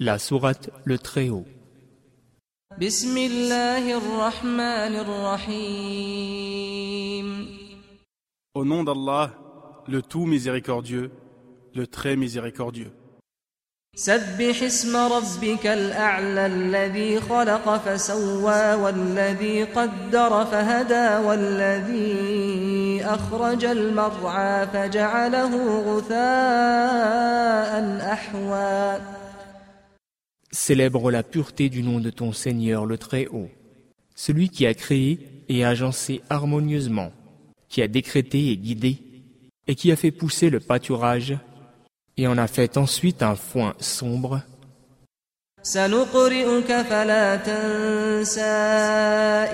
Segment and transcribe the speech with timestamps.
[0.00, 1.44] La sourate Le Très-Haut.
[2.80, 4.96] بسم الله الرحمن
[5.46, 6.34] الرحيم
[8.56, 9.30] Au nom d'Allah,
[9.86, 11.12] le tout miséricordieux,
[11.76, 12.90] le très miséricordieux.
[13.96, 27.74] سبح اسم ربك الأعلى الذي خلق فسوى والذي قدر فهدى والذي أخرج المرعى فجعله غثاء
[28.12, 29.00] أحوى
[30.53, 33.49] Célèbre la pureté du nom de ton Seigneur le Très-Haut,
[34.15, 37.11] celui qui a créé et agencé harmonieusement,
[37.69, 38.97] qui a décrété et guidé,
[39.67, 41.37] et qui a fait pousser le pâturage,
[42.17, 44.41] et en a fait ensuite un foin sombre.
[45.63, 48.41] سنقرئك فلا تنسى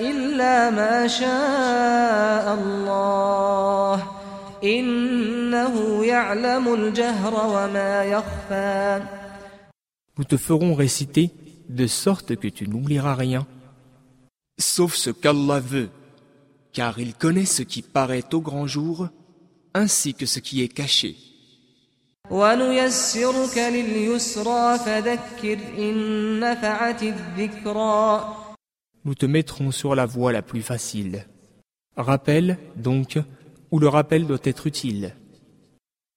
[0.00, 4.02] إلا ما شاء الله
[4.64, 9.00] إنه يعلم الجهر وما يخفى
[10.21, 11.31] nous te ferons réciter
[11.67, 13.47] de sorte que tu n'oublieras rien.
[14.59, 15.89] Sauf ce qu'Allah veut,
[16.73, 19.09] car il connaît ce qui paraît au grand jour,
[19.73, 21.15] ainsi que ce qui est caché.
[29.03, 31.25] Nous te mettrons sur la voie la plus facile.
[31.97, 33.17] Rappelle, donc,
[33.71, 35.15] où le rappel doit être utile.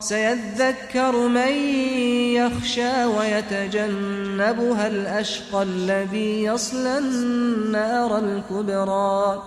[0.02, 1.54] سيذكر من
[2.40, 9.44] يخشى ويتجنبها الأشقى الذي يصلى النار الكبرى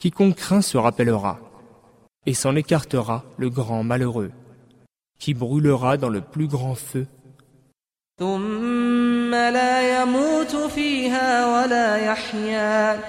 [0.00, 1.38] Quiconque craint se rappellera,
[2.24, 4.32] et s'en écartera le grand malheureux,
[5.18, 7.06] qui brûlera dans le plus grand feu,
[8.20, 13.00] ثم لا يموت فيها ولا يحيا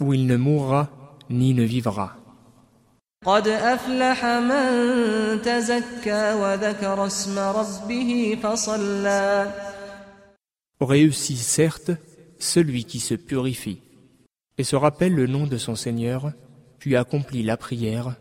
[0.00, 0.88] où il ne mourra
[1.30, 2.17] ni ne vivra.
[3.26, 9.50] قد أفلح من تزكى وذكر اسم ربه فصلى
[10.80, 11.92] Réussit certes
[12.38, 13.80] celui qui se purifie,
[14.58, 16.32] et se rappelle le nom de son Seigneur,
[16.78, 18.14] puis accomplit la prière,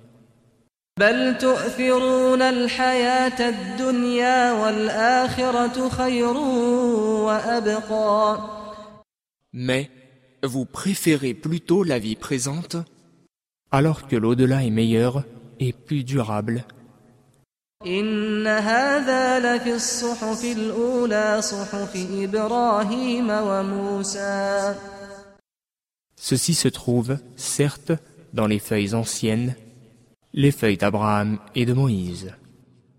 [1.00, 6.38] بل تؤثرون الحياة الدنيا والآخرة خير
[7.26, 8.38] وأبقى
[9.54, 9.90] mais
[10.44, 12.76] vous préférez plutôt la vie présente,
[13.71, 15.25] alors que l'au-delà est meilleur
[15.61, 16.65] et plus durable.
[26.17, 27.93] Ceci se trouve, certes,
[28.35, 29.55] dans les feuilles anciennes,
[30.35, 32.33] les feuilles d'Abraham et de Moïse.